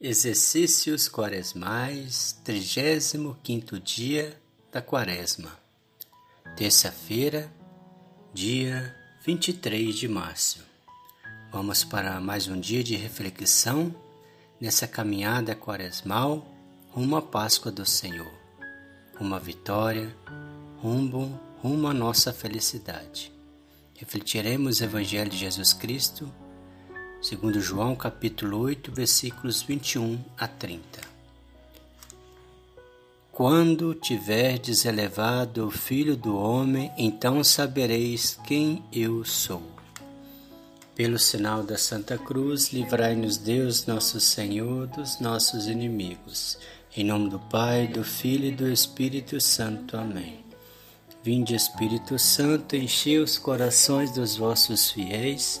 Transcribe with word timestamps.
Exercícios 0.00 1.08
Quaresmais, 1.08 2.38
35 2.44 3.80
dia 3.80 4.40
da 4.70 4.80
Quaresma. 4.80 5.50
Terça-feira, 6.56 7.52
dia 8.32 8.94
23 9.26 9.92
de 9.96 10.06
março. 10.06 10.64
Vamos 11.50 11.82
para 11.82 12.20
mais 12.20 12.46
um 12.46 12.60
dia 12.60 12.84
de 12.84 12.94
reflexão 12.94 13.92
nessa 14.60 14.86
caminhada 14.86 15.56
quaresmal 15.56 16.46
rumo 16.92 17.16
à 17.16 17.22
Páscoa 17.22 17.72
do 17.72 17.84
Senhor, 17.84 18.32
rumo 19.16 19.34
à 19.34 19.40
vitória, 19.40 20.16
rumo, 20.80 21.40
rumo 21.60 21.88
à 21.88 21.92
nossa 21.92 22.32
felicidade. 22.32 23.32
Refletiremos 23.96 24.78
o 24.78 24.84
Evangelho 24.84 25.28
de 25.28 25.38
Jesus 25.38 25.72
Cristo 25.72 26.32
segundo 27.20 27.60
João 27.60 27.96
capítulo 27.96 28.58
8, 28.60 28.92
versículos 28.92 29.62
21 29.62 30.18
a 30.36 30.46
30. 30.46 31.00
Quando 33.32 33.94
tiverdes 33.94 34.84
elevado 34.84 35.66
o 35.66 35.70
Filho 35.70 36.16
do 36.16 36.36
Homem, 36.36 36.92
então 36.96 37.42
sabereis 37.42 38.38
quem 38.46 38.84
eu 38.92 39.24
sou. 39.24 39.62
Pelo 40.94 41.18
sinal 41.18 41.62
da 41.62 41.78
Santa 41.78 42.18
Cruz, 42.18 42.72
livrai-nos 42.72 43.36
Deus, 43.36 43.86
nosso 43.86 44.20
Senhor, 44.20 44.88
dos 44.88 45.20
nossos 45.20 45.66
inimigos. 45.68 46.58
Em 46.96 47.04
nome 47.04 47.30
do 47.30 47.38
Pai, 47.38 47.86
do 47.86 48.02
Filho 48.02 48.46
e 48.46 48.52
do 48.52 48.68
Espírito 48.68 49.40
Santo. 49.40 49.96
Amém. 49.96 50.44
Vinde, 51.22 51.54
Espírito 51.54 52.18
Santo, 52.18 52.74
enchei 52.74 53.18
os 53.18 53.38
corações 53.38 54.12
dos 54.12 54.36
vossos 54.36 54.90
fiéis 54.90 55.60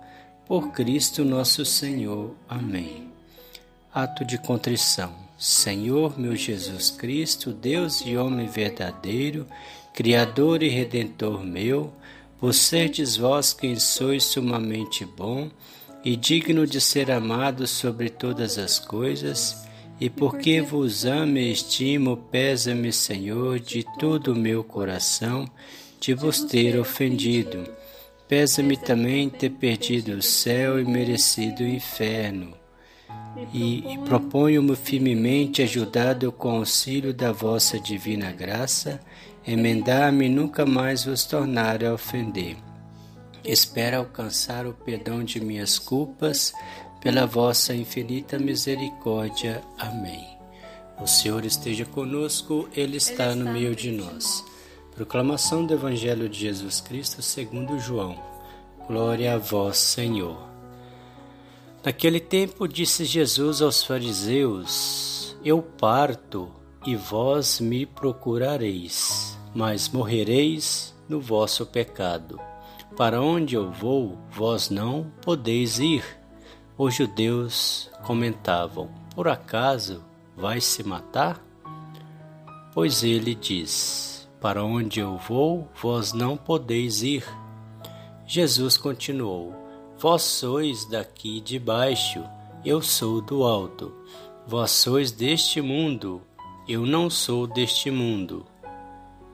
por 0.51 0.73
Cristo 0.73 1.23
nosso 1.23 1.63
Senhor. 1.63 2.35
Amém. 2.49 3.07
Ato 3.93 4.25
de 4.25 4.37
contrição. 4.37 5.15
Senhor 5.37 6.19
meu 6.19 6.35
Jesus 6.35 6.91
Cristo, 6.91 7.53
Deus 7.53 8.03
e 8.05 8.17
homem 8.17 8.47
verdadeiro, 8.47 9.47
Criador 9.93 10.61
e 10.61 10.67
Redentor 10.67 11.41
meu, 11.41 11.93
por 12.37 12.53
serdes 12.53 13.15
vós 13.15 13.53
quem 13.53 13.79
sois 13.79 14.25
sumamente 14.25 15.05
bom 15.05 15.49
e 16.03 16.17
digno 16.17 16.67
de 16.67 16.81
ser 16.81 17.09
amado 17.11 17.65
sobre 17.65 18.09
todas 18.09 18.57
as 18.57 18.77
coisas, 18.77 19.65
e 20.01 20.09
porque 20.09 20.61
vos 20.61 21.05
amo 21.05 21.37
e 21.37 21.49
estimo, 21.49 22.17
pesa-me, 22.29 22.91
Senhor, 22.91 23.57
de 23.57 23.85
todo 23.97 24.33
o 24.33 24.37
meu 24.37 24.65
coração, 24.65 25.49
de 25.97 26.13
vos 26.13 26.41
ter 26.41 26.77
ofendido 26.77 27.79
Pesa-me 28.31 28.77
também 28.77 29.29
ter 29.29 29.49
perdido 29.49 30.13
o 30.13 30.21
céu 30.21 30.79
e 30.79 30.85
merecido 30.85 31.63
o 31.63 31.67
inferno. 31.67 32.53
E, 33.53 33.79
e 33.93 33.97
proponho-me 34.05 34.73
firmemente, 34.73 35.61
ajudado 35.61 36.31
com 36.31 36.53
o 36.53 36.59
auxílio 36.59 37.13
da 37.13 37.33
vossa 37.33 37.77
divina 37.77 38.31
graça, 38.31 39.01
emendar-me 39.45 40.27
e 40.27 40.29
nunca 40.29 40.65
mais 40.65 41.03
vos 41.03 41.25
tornar 41.25 41.83
a 41.83 41.93
ofender. 41.93 42.55
Espero 43.43 43.97
alcançar 43.97 44.65
o 44.65 44.73
perdão 44.73 45.25
de 45.25 45.41
minhas 45.41 45.77
culpas 45.77 46.53
pela 47.01 47.27
vossa 47.27 47.75
infinita 47.75 48.39
misericórdia. 48.39 49.61
Amém. 49.77 50.25
O 51.01 51.05
Senhor 51.05 51.43
esteja 51.43 51.83
conosco, 51.83 52.69
Ele 52.73 52.95
está 52.95 53.35
no 53.35 53.51
meio 53.51 53.75
de 53.75 53.91
nós. 53.91 54.49
Proclamação 54.95 55.65
do 55.65 55.73
Evangelho 55.73 56.27
de 56.27 56.37
Jesus 56.37 56.81
Cristo 56.81 57.21
segundo 57.21 57.79
João. 57.79 58.21
Glória 58.87 59.35
a 59.35 59.37
vós, 59.37 59.77
Senhor. 59.77 60.37
Naquele 61.83 62.19
tempo 62.19 62.67
disse 62.67 63.05
Jesus 63.05 63.61
aos 63.61 63.83
fariseus: 63.83 65.35
Eu 65.45 65.61
parto 65.61 66.51
e 66.85 66.95
vós 66.95 67.61
me 67.61 67.85
procurareis, 67.85 69.37
mas 69.55 69.87
morrereis 69.87 70.93
no 71.07 71.21
vosso 71.21 71.65
pecado. 71.65 72.37
Para 72.97 73.21
onde 73.21 73.55
eu 73.55 73.71
vou, 73.71 74.17
vós 74.29 74.69
não 74.69 75.09
podeis 75.21 75.79
ir. 75.79 76.03
Os 76.77 76.93
judeus 76.93 77.89
comentavam: 78.03 78.89
Por 79.15 79.29
acaso 79.29 80.03
vai 80.35 80.59
se 80.59 80.83
matar? 80.83 81.41
Pois 82.73 83.03
ele 83.03 83.33
diz: 83.33 84.10
para 84.41 84.65
onde 84.65 84.99
eu 84.99 85.17
vou, 85.17 85.69
vós 85.79 86.11
não 86.11 86.35
podeis 86.35 87.03
ir. 87.03 87.23
Jesus 88.25 88.75
continuou: 88.75 89.53
Vós 89.99 90.23
sois 90.23 90.83
daqui 90.85 91.39
de 91.39 91.59
baixo, 91.59 92.23
eu 92.65 92.81
sou 92.81 93.21
do 93.21 93.43
alto. 93.43 93.93
Vós 94.47 94.71
sois 94.71 95.11
deste 95.11 95.61
mundo, 95.61 96.21
eu 96.67 96.85
não 96.85 97.07
sou 97.07 97.45
deste 97.45 97.91
mundo. 97.91 98.45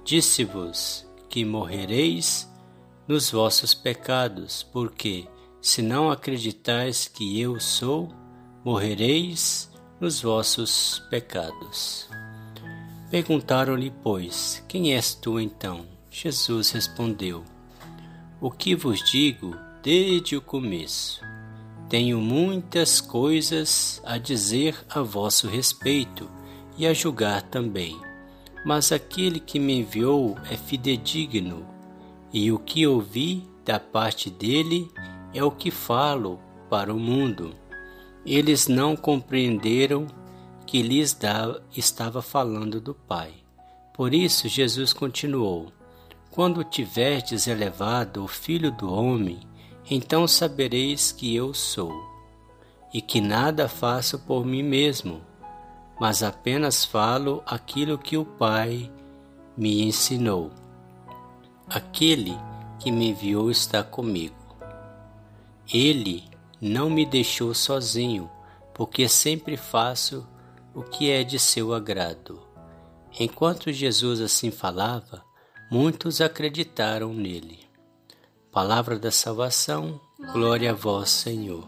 Disse-vos 0.03 1.07
que 1.29 1.46
morrereis 1.46 2.51
nos 3.07 3.31
vossos 3.31 3.73
pecados, 3.73 4.62
porque, 4.62 5.25
se 5.62 5.81
não 5.81 6.12
acreditais 6.12 7.07
que 7.07 7.40
eu 7.40 7.59
sou, 7.59 8.09
morrereis 8.63 9.72
nos 10.01 10.22
vossos 10.22 11.01
pecados. 11.09 12.09
Perguntaram-lhe, 13.09 13.90
pois, 14.03 14.62
quem 14.68 14.94
és 14.94 15.16
tu 15.16 15.40
então? 15.40 15.85
Jesus 16.12 16.72
respondeu: 16.72 17.44
O 18.41 18.51
que 18.51 18.75
vos 18.75 19.01
digo 19.09 19.56
desde 19.81 20.35
o 20.35 20.41
começo. 20.41 21.22
Tenho 21.88 22.19
muitas 22.19 23.00
coisas 23.00 24.01
a 24.03 24.17
dizer 24.17 24.75
a 24.90 25.01
vosso 25.01 25.47
respeito 25.47 26.29
e 26.78 26.85
a 26.85 26.94
julgar 26.94 27.44
também. 27.44 27.97
Mas 28.66 28.91
aquele 28.91 29.40
que 29.40 29.57
me 29.57 29.79
enviou 29.79 30.35
é 30.51 30.57
fidedigno, 30.57 31.66
e 32.34 32.51
o 32.51 32.59
que 32.59 32.85
ouvi 32.85 33.47
da 33.63 33.79
parte 33.79 34.29
dele 34.29 34.91
é 35.34 35.41
o 35.41 35.50
que 35.50 35.72
falo 35.72 36.41
para 36.69 36.94
o 36.94 37.00
mundo. 37.00 37.56
Eles 38.25 38.67
não 38.67 38.97
compreenderam 38.97 40.07
que 40.67 40.81
lhes 40.81 41.13
dava, 41.13 41.63
estava 41.75 42.22
falando 42.22 42.81
do 42.81 42.94
Pai. 42.94 43.33
Por 43.94 44.13
isso 44.13 44.47
Jesus 44.47 44.91
continuou: 44.94 45.72
Quando 46.29 46.63
tiverdes 46.63 47.47
elevado 47.47 48.23
o 48.23 48.28
Filho 48.28 48.69
do 48.72 48.94
Homem, 48.94 49.39
então 49.89 50.28
sabereis 50.28 51.11
que 51.11 51.33
eu 51.33 51.53
sou, 51.53 51.94
e 52.94 53.01
que 53.01 53.22
nada 53.22 53.69
faço 53.69 54.19
por 54.19 54.45
mim 54.45 54.61
mesmo, 54.61 55.22
mas 56.00 56.22
apenas 56.22 56.84
falo 56.84 57.41
aquilo 57.45 57.97
que 57.97 58.17
o 58.17 58.25
Pai 58.25 58.91
me 59.55 59.81
ensinou. 59.81 60.51
Aquele 61.67 62.38
que 62.78 62.91
me 62.91 63.09
enviou 63.09 63.49
está 63.49 63.84
comigo. 63.84 64.35
Ele 65.73 66.23
não 66.61 66.89
me 66.89 67.05
deixou 67.05 67.53
sozinho, 67.53 68.29
porque 68.73 69.07
sempre 69.07 69.57
faço 69.57 70.28
o 70.77 70.83
que 70.83 71.09
é 71.09 71.23
de 71.23 71.39
seu 71.39 71.73
agrado. 71.73 72.39
Enquanto 73.19 73.73
Jesus 73.73 74.22
assim 74.22 74.52
falava, 74.52 75.25
muitos 75.72 76.22
acreditaram 76.22 77.11
nele. 77.11 77.61
Palavra 78.52 78.99
da 78.99 79.09
salvação, 79.09 79.99
glória 80.31 80.69
a 80.69 80.75
vós, 80.75 81.09
Senhor. 81.09 81.67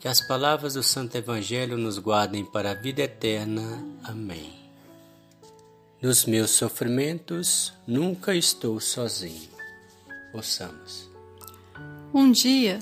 Que 0.00 0.08
as 0.08 0.26
palavras 0.26 0.72
do 0.72 0.82
Santo 0.82 1.14
Evangelho 1.14 1.76
nos 1.76 1.98
guardem 1.98 2.42
para 2.42 2.70
a 2.70 2.74
vida 2.74 3.02
eterna. 3.02 3.84
Amém. 4.02 4.54
Nos 6.00 6.24
meus 6.24 6.52
sofrimentos, 6.52 7.74
nunca 7.86 8.34
estou 8.34 8.80
sozinho. 8.80 9.50
Ouçamos. 10.32 11.06
Um 12.14 12.32
dia, 12.32 12.78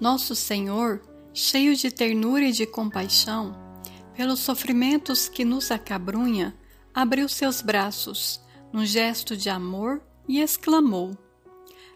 nosso 0.00 0.34
Senhor, 0.34 1.02
cheio 1.34 1.76
de 1.76 1.90
ternura 1.90 2.44
e 2.44 2.52
de 2.52 2.64
compaixão, 2.64 3.71
pelos 4.16 4.40
sofrimentos 4.40 5.28
que 5.28 5.44
nos 5.44 5.70
acabrunha, 5.70 6.54
abriu 6.94 7.28
seus 7.28 7.60
braços 7.62 8.40
num 8.72 8.84
gesto 8.84 9.36
de 9.36 9.50
amor 9.50 10.02
e 10.28 10.40
exclamou: 10.40 11.16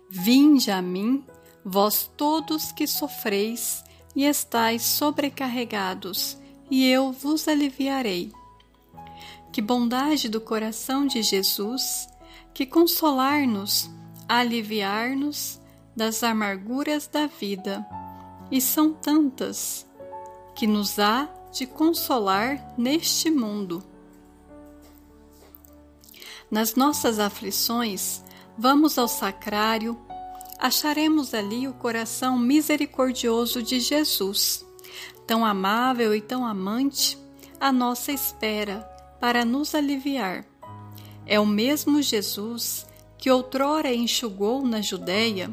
Vinde 0.09 0.71
a 0.71 0.81
mim, 0.81 1.25
vós 1.65 2.11
todos 2.17 2.73
que 2.73 2.87
sofreis 2.87 3.85
e 4.15 4.25
estáis 4.25 4.83
sobrecarregados, 4.83 6.39
e 6.71 6.89
eu 6.89 7.13
vos 7.13 7.47
aliviarei. 7.49 8.33
que 9.53 9.63
bondade 9.63 10.29
do 10.29 10.39
coração 10.39 11.07
de 11.07 11.23
Jesus, 11.23 12.07
que 12.53 12.67
consolar-nos, 12.67 13.91
aliviar-nos 14.29 15.59
das 15.97 16.23
amarguras 16.23 17.07
da 17.07 17.27
vida. 17.27 17.87
E 18.51 18.61
são 18.61 18.93
tantas 18.93 19.87
que 20.55 20.67
nos 20.67 20.99
há 20.99 21.27
de 21.57 21.67
consolar 21.67 22.75
neste 22.77 23.31
mundo. 23.31 23.83
Nas 26.51 26.75
nossas 26.75 27.19
aflições, 27.19 28.23
vamos 28.59 28.99
ao 28.99 29.09
sacrário, 29.09 29.99
acharemos 30.59 31.33
ali 31.33 31.67
o 31.67 31.73
coração 31.73 32.39
misericordioso 32.39 33.63
de 33.63 33.81
Jesus, 33.81 34.67
tão 35.27 35.47
amável 35.47 36.15
e 36.15 36.21
tão 36.21 36.47
amante, 36.47 37.19
à 37.59 37.73
nossa 37.73 38.13
espera 38.13 38.81
para 39.19 39.43
nos 39.43 39.75
aliviar. 39.75 40.45
É 41.25 41.41
o 41.41 41.47
mesmo 41.47 42.03
Jesus 42.03 42.87
que 43.17 43.31
outrora 43.31 43.93
enxugou 43.95 44.63
na 44.63 44.83
Judéia 44.83 45.51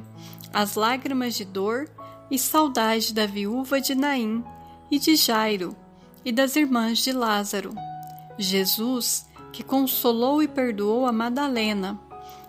as 0.51 0.75
lágrimas 0.75 1.33
de 1.33 1.45
dor 1.45 1.89
e 2.29 2.38
saudade 2.38 3.13
da 3.13 3.25
viúva 3.25 3.79
de 3.79 3.95
Naim 3.95 4.44
e 4.91 5.00
de 5.00 5.15
Jairo 5.15 5.73
e 6.25 6.31
das 6.31 6.55
irmãs 6.55 6.99
de 6.99 7.11
Lázaro. 7.11 7.73
Jesus, 8.37 9.27
que 9.51 9.63
consolou 9.63 10.41
e 10.41 10.47
perdoou 10.47 11.05
a 11.05 11.11
Madalena, 11.11 11.99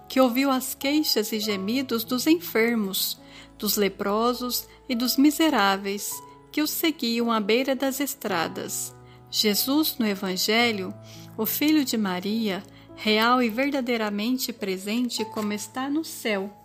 que 0.09 0.21
ouviu 0.21 0.51
as 0.51 0.75
queixas 0.75 1.33
e 1.33 1.41
gemidos 1.41 2.05
dos 2.05 2.27
enfermos, 2.27 3.21
dos 3.59 3.77
leprosos 3.77 4.67
e 4.89 4.95
dos 4.95 5.17
miseráveis 5.17 6.11
que 6.51 6.63
os 6.63 6.71
seguiam 6.71 7.33
à 7.33 7.41
beira 7.41 7.75
das 7.75 8.01
estradas. 8.01 8.95
Jesus, 9.31 9.97
no 9.99 10.07
Evangelho, 10.07 10.95
o 11.37 11.45
Filho 11.45 11.85
de 11.85 11.97
Maria, 11.97 12.63
real 12.95 13.43
e 13.43 13.49
verdadeiramente 13.49 14.53
presente 14.53 15.25
como 15.25 15.53
está 15.53 15.91
no 15.91 16.05
céu. 16.05 16.64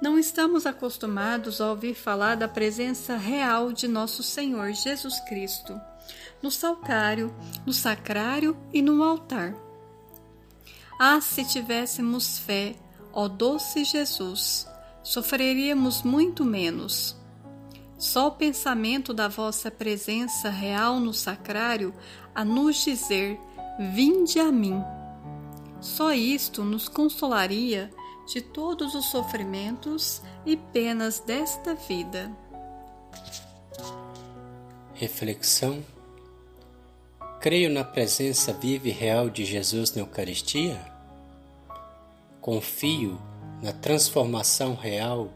Não 0.00 0.18
estamos 0.18 0.66
acostumados 0.66 1.60
a 1.60 1.70
ouvir 1.70 1.94
falar 1.94 2.36
da 2.36 2.46
presença 2.46 3.16
real 3.16 3.72
de 3.72 3.88
nosso 3.88 4.22
Senhor 4.22 4.72
Jesus 4.72 5.18
Cristo 5.20 5.80
no 6.42 6.50
salcário, 6.50 7.34
no 7.64 7.72
sacrário 7.72 8.56
e 8.72 8.82
no 8.82 9.02
altar. 9.02 9.54
Ah, 10.98 11.20
se 11.20 11.44
tivéssemos 11.44 12.38
fé, 12.38 12.74
ó 13.12 13.28
doce 13.28 13.84
Jesus, 13.84 14.66
sofreríamos 15.02 16.02
muito 16.02 16.44
menos. 16.44 17.16
Só 17.98 18.28
o 18.28 18.32
pensamento 18.32 19.14
da 19.14 19.28
vossa 19.28 19.70
presença 19.70 20.50
real 20.50 21.00
no 21.00 21.14
sacrário 21.14 21.94
a 22.34 22.44
nos 22.44 22.84
dizer: 22.84 23.38
Vinde 23.92 24.38
a 24.38 24.52
mim. 24.52 24.82
Só 25.80 26.12
isto 26.12 26.62
nos 26.64 26.88
consolaria 26.88 27.90
de 28.26 28.40
todos 28.40 28.94
os 28.94 29.06
sofrimentos 29.06 30.22
e 30.44 30.56
penas 30.56 31.20
desta 31.20 31.74
vida. 31.74 32.30
Reflexão 34.94 35.82
Creio 37.40 37.70
na 37.70 37.84
presença 37.84 38.52
viva 38.52 38.88
e 38.88 38.90
real 38.90 39.30
de 39.30 39.44
Jesus 39.44 39.94
na 39.94 40.02
Eucaristia? 40.02 40.84
Confio 42.40 43.20
na 43.62 43.72
transformação 43.72 44.74
real 44.74 45.28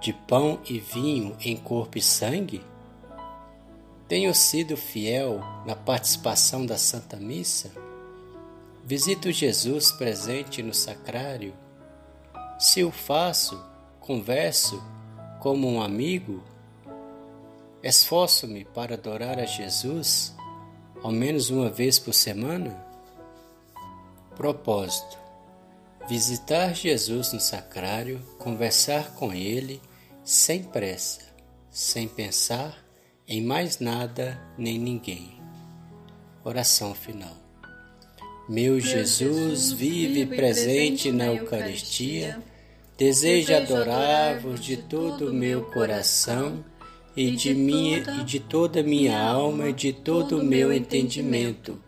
de 0.00 0.12
pão 0.12 0.60
e 0.68 0.78
vinho 0.78 1.36
em 1.40 1.56
corpo 1.56 1.98
e 1.98 2.02
sangue? 2.02 2.62
Tenho 4.06 4.32
sido 4.34 4.76
fiel 4.76 5.40
na 5.66 5.74
participação 5.74 6.64
da 6.64 6.78
Santa 6.78 7.16
Missa? 7.16 7.72
Visito 8.84 9.32
Jesus 9.32 9.90
presente 9.90 10.62
no 10.62 10.74
sacrário? 10.74 11.54
Se 12.60 12.84
o 12.84 12.90
faço, 12.90 13.58
converso 14.00 14.84
como 15.38 15.66
um 15.66 15.80
amigo? 15.80 16.44
Esforço-me 17.82 18.66
para 18.66 18.96
adorar 18.96 19.38
a 19.38 19.46
Jesus 19.46 20.34
ao 21.02 21.10
menos 21.10 21.48
uma 21.48 21.70
vez 21.70 21.98
por 21.98 22.12
semana? 22.12 22.84
Propósito: 24.36 25.16
visitar 26.06 26.74
Jesus 26.74 27.32
no 27.32 27.40
sacrário, 27.40 28.20
conversar 28.38 29.14
com 29.14 29.32
Ele 29.32 29.80
sem 30.22 30.62
pressa, 30.62 31.22
sem 31.70 32.06
pensar 32.06 32.76
em 33.26 33.42
mais 33.42 33.78
nada 33.78 34.38
nem 34.58 34.78
ninguém. 34.78 35.40
Oração 36.44 36.94
final. 36.94 37.40
Meu 38.46 38.78
Jesus 38.78 39.72
vive 39.72 40.26
presente 40.26 41.10
na 41.10 41.26
Eucaristia, 41.26 42.42
deseja 43.00 43.56
adorar-vos 43.56 44.60
de 44.60 44.76
todo 44.76 45.30
o 45.30 45.32
meu 45.32 45.62
coração 45.62 46.62
e 47.16 47.30
de 47.30 47.54
minha 47.54 48.00
e 48.20 48.24
de 48.24 48.38
toda 48.38 48.82
minha 48.82 49.18
alma 49.18 49.70
e 49.70 49.72
de 49.72 49.90
todo 49.90 50.38
o 50.38 50.44
meu 50.44 50.70
entendimento. 50.70 51.82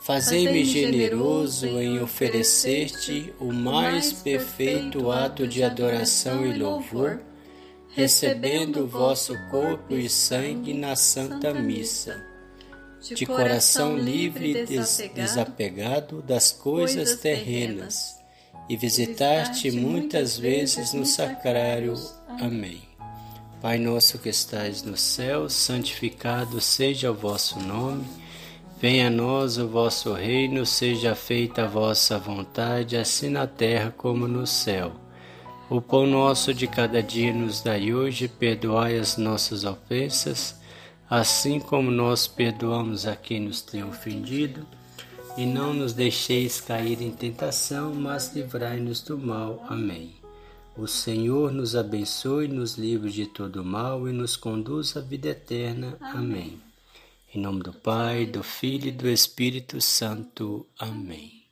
Fazei-me 0.00 0.64
generoso 0.64 1.68
em 1.68 2.02
oferecer-te 2.02 3.32
o 3.38 3.52
mais 3.52 4.12
perfeito 4.12 5.12
ato 5.12 5.46
de 5.46 5.62
adoração 5.62 6.44
e 6.44 6.58
louvor, 6.58 7.20
recebendo 7.94 8.80
o 8.80 8.88
vosso 8.88 9.34
corpo 9.48 9.94
e 9.94 10.08
sangue 10.08 10.74
na 10.74 10.96
Santa 10.96 11.54
Missa. 11.54 12.20
De 13.14 13.24
coração 13.24 13.96
livre 13.96 14.66
e 14.68 15.10
desapegado 15.14 16.20
das 16.22 16.50
coisas 16.50 17.20
terrenas, 17.20 18.15
e 18.68 18.76
visitar-te 18.76 19.70
muitas 19.70 20.38
vezes 20.38 20.92
no 20.92 21.06
sacrário. 21.06 21.94
Amém. 22.40 22.82
Pai 23.60 23.78
nosso 23.78 24.18
que 24.18 24.28
estais 24.28 24.82
no 24.82 24.96
céu, 24.96 25.48
santificado 25.48 26.60
seja 26.60 27.10
o 27.10 27.14
vosso 27.14 27.58
nome. 27.58 28.04
Venha 28.78 29.06
a 29.06 29.10
nós 29.10 29.56
o 29.56 29.66
vosso 29.66 30.12
reino, 30.12 30.66
seja 30.66 31.14
feita 31.14 31.64
a 31.64 31.66
vossa 31.66 32.18
vontade, 32.18 32.96
assim 32.96 33.30
na 33.30 33.46
terra 33.46 33.94
como 33.96 34.28
no 34.28 34.46
céu. 34.46 34.92
O 35.68 35.80
pão 35.80 36.06
nosso 36.06 36.52
de 36.52 36.66
cada 36.66 37.02
dia 37.02 37.32
nos 37.32 37.62
dai 37.62 37.92
hoje, 37.92 38.28
perdoai 38.28 38.98
as 38.98 39.16
nossas 39.16 39.64
ofensas, 39.64 40.60
assim 41.08 41.58
como 41.58 41.90
nós 41.90 42.26
perdoamos 42.26 43.06
a 43.06 43.16
quem 43.16 43.40
nos 43.40 43.62
tem 43.62 43.82
ofendido. 43.82 44.66
E 45.36 45.44
não 45.44 45.74
nos 45.74 45.92
deixeis 45.92 46.60
cair 46.60 47.02
em 47.02 47.10
tentação, 47.10 47.94
mas 47.94 48.34
livrai-nos 48.34 49.02
do 49.02 49.18
mal. 49.18 49.64
Amém. 49.68 50.14
O 50.76 50.86
Senhor 50.86 51.52
nos 51.52 51.76
abençoe, 51.76 52.48
nos 52.48 52.76
livre 52.76 53.10
de 53.10 53.26
todo 53.26 53.64
mal 53.64 54.08
e 54.08 54.12
nos 54.12 54.36
conduz 54.36 54.96
à 54.96 55.00
vida 55.00 55.28
eterna. 55.28 55.96
Amém. 56.00 56.60
Em 57.34 57.40
nome 57.40 57.62
do 57.62 57.72
Pai, 57.72 58.24
do 58.24 58.42
Filho 58.42 58.88
e 58.88 58.92
do 58.92 59.08
Espírito 59.08 59.80
Santo. 59.80 60.66
Amém. 60.78 61.45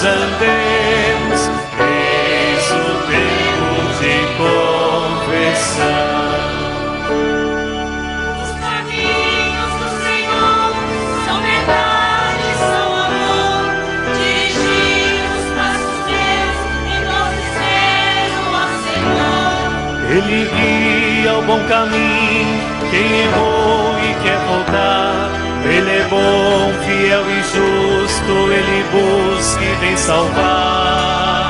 vós 0.00 0.04
andemos, 0.04 1.40
eis 1.78 2.66
o 2.70 2.84
tempo 3.06 3.74
de 4.00 4.14
confissão. 4.38 5.84
Os 8.42 8.50
caminhos 8.60 9.72
do 9.78 9.88
Senhor 10.02 10.68
são 11.26 11.36
verdade, 11.42 12.48
são 12.58 12.88
amor. 12.96 13.60
Dirigir 14.16 15.20
os 15.36 15.46
passos 15.54 15.98
meus 16.08 16.58
e 16.86 16.96
confiseram 17.10 18.44
ao 18.56 18.70
Senhor. 18.86 19.60
Ele 20.10 20.40
guia 20.56 21.32
o 21.34 21.42
bom 21.42 21.60
caminho, 21.68 22.58
quem 22.90 23.06
errou 23.20 23.98
e 23.98 24.14
quer 24.22 24.38
voltar 24.46 25.49
ele 25.64 25.90
é 25.90 26.06
bom, 26.08 26.72
fiel 26.84 27.30
e 27.30 27.42
justo, 27.42 28.52
ele 28.52 28.84
busca 28.90 29.62
e 29.62 29.74
vem 29.76 29.96
salvar. 29.96 31.49